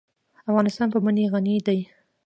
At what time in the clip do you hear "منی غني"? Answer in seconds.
1.05-1.55